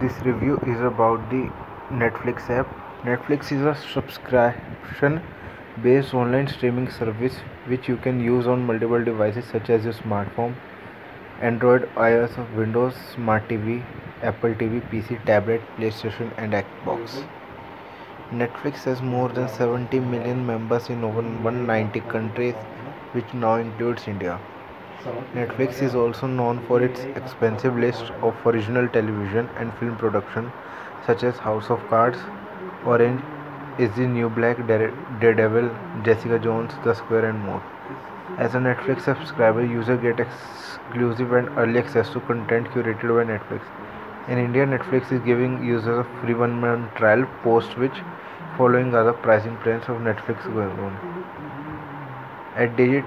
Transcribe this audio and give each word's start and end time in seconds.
this 0.00 0.18
review 0.24 0.58
is 0.66 0.80
about 0.80 1.28
the 1.30 1.50
Netflix 1.90 2.48
app. 2.50 2.68
Netflix 3.02 3.50
is 3.52 3.62
a 3.62 3.74
subscription 3.92 5.20
based 5.82 6.14
online 6.14 6.48
streaming 6.48 6.90
service 6.90 7.34
which 7.66 7.88
you 7.88 7.96
can 7.96 8.20
use 8.20 8.46
on 8.46 8.66
multiple 8.66 9.04
devices 9.04 9.44
such 9.52 9.70
as 9.70 9.84
your 9.84 9.92
smartphone, 9.92 10.54
Android, 11.40 11.88
iOS, 11.94 12.36
Windows, 12.54 12.94
Smart 13.14 13.48
TV, 13.48 13.84
Apple 14.22 14.54
TV, 14.54 14.80
PC, 14.90 15.24
tablet, 15.24 15.60
PlayStation, 15.76 16.32
and 16.36 16.52
Xbox. 16.52 17.24
Netflix 18.32 18.84
has 18.84 19.00
more 19.00 19.28
than 19.28 19.48
70 19.48 20.00
million 20.00 20.44
members 20.44 20.90
in 20.90 21.02
over 21.02 21.22
190 21.22 22.00
countries, 22.00 22.54
which 23.12 23.32
now 23.32 23.54
includes 23.54 24.06
India. 24.06 24.38
Netflix 25.32 25.80
is 25.80 25.94
also 25.94 26.26
known 26.26 26.60
for 26.66 26.82
its 26.82 27.00
expansive 27.14 27.76
list 27.76 28.10
of 28.20 28.34
original 28.44 28.88
television 28.88 29.48
and 29.56 29.72
film 29.74 29.96
production 29.96 30.50
such 31.06 31.22
as 31.22 31.38
House 31.38 31.70
of 31.70 31.78
Cards, 31.88 32.18
Orange 32.84 33.22
is 33.78 33.94
the 33.94 34.06
New 34.06 34.28
Black, 34.28 34.56
Daredevil, 34.66 35.70
Jessica 36.04 36.38
Jones, 36.40 36.72
The 36.82 36.94
Square 36.94 37.26
and 37.26 37.38
more. 37.44 37.62
As 38.38 38.56
a 38.56 38.58
Netflix 38.58 39.02
subscriber, 39.02 39.64
users 39.64 40.00
get 40.00 40.18
exclusive 40.18 41.32
and 41.32 41.48
early 41.56 41.78
access 41.78 42.10
to 42.10 42.20
content 42.20 42.66
curated 42.70 43.02
by 43.02 43.24
Netflix. 43.32 43.62
In 44.28 44.38
India, 44.38 44.66
Netflix 44.66 45.12
is 45.12 45.20
giving 45.20 45.64
users 45.64 46.04
a 46.04 46.20
free 46.20 46.34
one 46.34 46.60
month 46.60 46.92
trial 46.96 47.24
post 47.44 47.78
which 47.78 48.02
following 48.56 48.90
the 48.90 49.12
pricing 49.22 49.56
plans 49.58 49.84
of 49.84 49.98
Netflix 49.98 50.42
going 50.52 50.78
on. 50.80 50.92
At 52.56 52.76
Digit, 52.76 53.04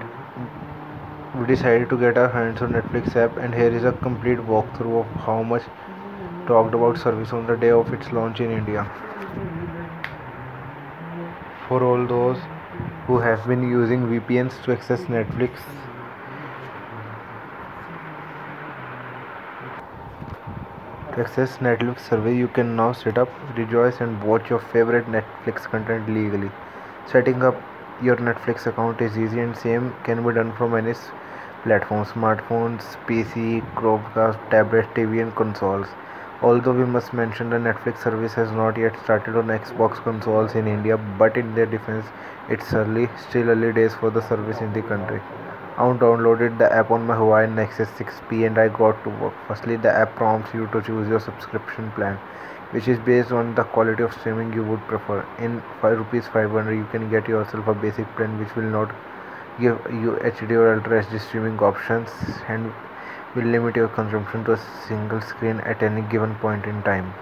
we 1.34 1.46
decided 1.46 1.88
to 1.88 1.96
get 1.96 2.18
our 2.18 2.28
hands 2.28 2.60
on 2.60 2.72
Netflix 2.72 3.16
app 3.16 3.38
and 3.38 3.54
here 3.54 3.74
is 3.74 3.84
a 3.84 3.92
complete 3.92 4.38
walkthrough 4.38 5.00
of 5.00 5.06
how 5.26 5.42
much 5.42 5.62
talked 6.46 6.74
about 6.74 6.98
service 6.98 7.32
on 7.32 7.46
the 7.46 7.56
day 7.56 7.70
of 7.70 7.92
its 7.94 8.12
launch 8.12 8.40
in 8.40 8.50
India. 8.50 8.84
For 11.68 11.82
all 11.82 12.06
those 12.06 12.36
who 13.06 13.18
have 13.18 13.46
been 13.46 13.62
using 13.62 14.02
VPNs 14.08 14.62
to 14.64 14.72
access 14.72 15.00
Netflix 15.04 15.58
To 21.14 21.20
access 21.20 21.58
Netflix 21.58 22.08
service, 22.08 22.36
you 22.36 22.48
can 22.48 22.74
now 22.74 22.92
set 22.92 23.18
up, 23.18 23.28
rejoice, 23.54 24.00
and 24.00 24.22
watch 24.24 24.48
your 24.48 24.60
favorite 24.60 25.04
Netflix 25.06 25.64
content 25.64 26.08
legally. 26.08 26.50
Setting 27.06 27.42
up 27.42 27.54
your 28.02 28.16
Netflix 28.16 28.66
account 28.66 29.02
is 29.02 29.18
easy 29.18 29.40
and 29.40 29.54
same 29.54 29.94
can 30.04 30.26
be 30.26 30.32
done 30.32 30.54
from 30.56 30.74
any 30.74 30.94
platform 31.64 32.04
smartphones 32.04 32.82
pc 33.06 33.60
chromecast 33.74 34.50
tablets, 34.50 34.88
tv 34.94 35.22
and 35.22 35.34
consoles 35.36 35.86
although 36.42 36.72
we 36.72 36.84
must 36.84 37.12
mention 37.12 37.50
the 37.50 37.56
netflix 37.56 38.02
service 38.02 38.34
has 38.34 38.50
not 38.52 38.76
yet 38.76 38.98
started 39.04 39.36
on 39.36 39.46
xbox 39.58 40.02
consoles 40.02 40.54
in 40.54 40.66
india 40.66 40.96
but 41.22 41.36
in 41.36 41.54
their 41.54 41.66
defense 41.66 42.06
it's 42.48 42.74
early 42.74 43.08
still 43.28 43.48
early 43.50 43.72
days 43.72 43.94
for 43.94 44.10
the 44.10 44.28
service 44.28 44.60
in 44.60 44.72
the 44.72 44.82
country 44.82 45.20
I 45.78 45.84
downloaded 46.00 46.58
the 46.58 46.70
app 46.70 46.90
on 46.90 47.06
my 47.06 47.16
Huawei 47.16 47.50
Nexus 47.50 47.88
6P 47.98 48.46
and 48.46 48.58
I 48.58 48.68
got 48.68 49.02
to 49.04 49.08
work. 49.08 49.32
Firstly, 49.48 49.76
the 49.76 49.90
app 49.90 50.14
prompts 50.16 50.52
you 50.52 50.66
to 50.66 50.82
choose 50.82 51.08
your 51.08 51.18
subscription 51.18 51.90
plan, 51.92 52.18
which 52.72 52.88
is 52.88 52.98
based 52.98 53.32
on 53.32 53.54
the 53.54 53.64
quality 53.64 54.02
of 54.02 54.12
streaming 54.12 54.52
you 54.52 54.64
would 54.64 54.80
prefer. 54.80 55.26
In 55.38 55.62
5 55.80 55.96
rupees 55.96 56.26
500, 56.26 56.74
you 56.74 56.84
can 56.92 57.08
get 57.08 57.26
yourself 57.26 57.66
a 57.68 57.74
basic 57.74 58.06
plan 58.16 58.38
which 58.38 58.54
will 58.54 58.70
not 58.70 58.94
give 59.60 59.78
you 59.90 60.18
HD 60.22 60.52
or 60.52 60.74
Ultra 60.74 61.04
HD 61.04 61.20
streaming 61.20 61.58
options 61.58 62.08
and 62.48 62.72
will 63.34 63.44
limit 63.44 63.76
your 63.76 63.88
consumption 63.88 64.44
to 64.44 64.52
a 64.52 64.60
single 64.88 65.20
screen 65.20 65.60
at 65.60 65.82
any 65.82 66.02
given 66.02 66.34
point 66.36 66.64
in 66.64 66.82
time. 66.82 67.12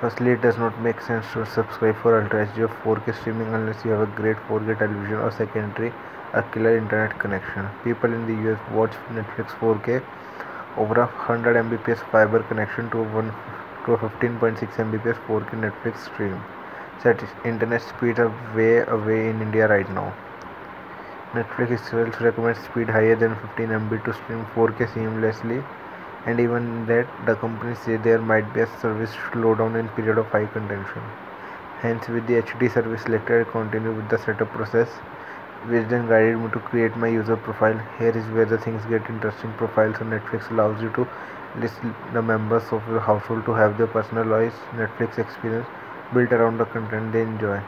Firstly, 0.00 0.32
it 0.32 0.42
does 0.42 0.56
not 0.56 0.78
make 0.80 1.00
sense 1.00 1.26
to 1.32 1.44
subscribe 1.44 1.96
for 1.96 2.22
Ultra 2.22 2.46
HD 2.46 2.68
or 2.68 2.96
4K 2.96 3.20
streaming 3.20 3.52
unless 3.54 3.84
you 3.84 3.90
have 3.92 4.08
a 4.08 4.12
great 4.20 4.36
4K 4.48 4.78
television 4.78 5.16
or 5.16 5.32
secondary 5.32 5.92
a 6.34 6.42
killer 6.42 6.76
internet 6.76 7.18
connection. 7.18 7.66
People 7.84 8.12
in 8.12 8.26
the 8.26 8.52
US 8.52 8.60
watch 8.72 8.92
Netflix 9.10 9.56
4K 9.60 10.02
over 10.76 11.00
a 11.00 11.06
100 11.06 11.56
Mbps 11.56 12.10
fiber 12.10 12.42
connection 12.44 12.90
to 12.90 13.02
one 13.02 13.32
to 13.86 13.94
a 13.94 13.98
15.6 13.98 14.58
Mbps 14.58 15.18
4K 15.26 15.50
Netflix 15.64 16.04
stream 16.04 16.40
that 17.02 17.22
internet 17.44 17.82
speeds 17.82 18.18
are 18.18 18.32
way 18.54 18.78
away 18.86 19.30
in 19.30 19.40
India 19.40 19.68
right 19.68 19.88
now. 19.90 20.14
Netflix 21.32 21.70
itself 21.70 22.20
recommends 22.20 22.58
speed 22.60 22.88
higher 22.88 23.14
than 23.14 23.36
15 23.36 23.68
MB 23.68 24.04
to 24.04 24.14
stream 24.14 24.44
4K 24.54 24.88
seamlessly, 24.94 25.62
and 26.26 26.40
even 26.40 26.86
that 26.86 27.06
the 27.26 27.36
company 27.36 27.74
says 27.74 28.00
there 28.02 28.18
might 28.18 28.52
be 28.54 28.60
a 28.60 28.66
service 28.80 29.10
slowdown 29.30 29.78
in 29.78 29.88
period 29.90 30.18
of 30.18 30.26
high 30.26 30.46
contention. 30.46 31.02
Hence, 31.80 32.08
with 32.08 32.26
the 32.26 32.42
HD 32.42 32.72
service 32.72 33.02
selected, 33.02 33.46
I 33.46 33.50
continue 33.50 33.92
with 33.92 34.08
the 34.08 34.18
setup 34.18 34.50
process, 34.50 34.88
which 35.66 35.86
then 35.88 36.08
guided 36.08 36.38
me 36.38 36.50
to 36.50 36.58
create 36.58 36.96
my 36.96 37.08
user 37.08 37.36
profile. 37.36 37.78
Here 37.98 38.16
is 38.16 38.26
where 38.34 38.46
the 38.46 38.58
things 38.58 38.84
get 38.86 39.08
interesting. 39.08 39.52
Profiles 39.52 39.96
on 40.00 40.10
Netflix 40.10 40.50
allows 40.50 40.82
you 40.82 40.90
to 40.90 41.06
list 41.60 41.76
the 42.12 42.22
members 42.22 42.64
of 42.72 42.82
your 42.88 43.00
household 43.00 43.44
to 43.44 43.52
have 43.52 43.78
their 43.78 43.86
personalized 43.86 44.56
Netflix 44.74 45.18
experience 45.18 45.68
built 46.12 46.32
around 46.32 46.58
the 46.58 46.64
content 46.66 47.12
they 47.12 47.22
enjoy. 47.22 47.60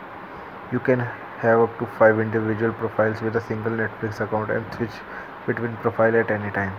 You 0.72 0.80
can 0.80 1.00
have 1.40 1.60
up 1.60 1.78
to 1.78 1.86
5 1.98 2.20
individual 2.20 2.72
profiles 2.72 3.20
with 3.20 3.36
a 3.36 3.40
single 3.40 3.72
Netflix 3.72 4.20
account 4.20 4.50
and 4.50 4.64
switch 4.74 4.96
between 5.46 5.76
profile 5.76 6.16
at 6.16 6.30
any 6.30 6.50
time. 6.52 6.74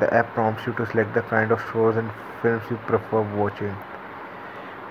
The 0.00 0.12
app 0.12 0.34
prompts 0.34 0.66
you 0.66 0.72
to 0.74 0.86
select 0.86 1.14
the 1.14 1.22
kind 1.22 1.52
of 1.52 1.60
shows 1.72 1.96
and 1.96 2.10
films 2.42 2.62
you 2.70 2.76
prefer 2.88 3.22
watching. 3.36 3.74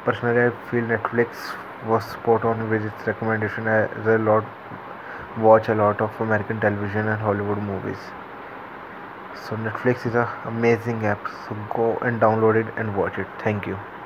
Personally, 0.06 0.48
I 0.48 0.72
feel 0.72 0.84
Netflix 0.84 1.56
was 1.88 2.04
spot 2.06 2.46
on 2.46 2.70
with 2.70 2.86
its 2.86 3.08
recommendation 3.08 3.68
as 3.68 4.08
a 4.08 4.18
lot 4.18 4.46
watch 5.38 5.68
a 5.68 5.74
lot 5.76 6.00
of 6.00 6.12
American 6.22 6.60
television 6.60 7.08
and 7.08 7.20
Hollywood 7.20 7.58
movies. 7.58 7.98
So 9.46 9.56
Netflix 9.56 10.06
is 10.06 10.16
an 10.16 10.28
amazing 10.46 11.06
app. 11.06 11.28
So 11.48 11.58
go 11.74 11.98
and 12.06 12.22
download 12.22 12.56
it 12.56 12.74
and 12.78 12.96
watch 12.96 13.18
it. 13.18 13.28
Thank 13.44 13.66
you. 13.66 13.78